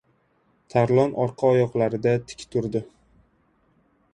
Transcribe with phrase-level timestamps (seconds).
[0.73, 2.85] Tarlon orqa oyoqlarida tik turdi!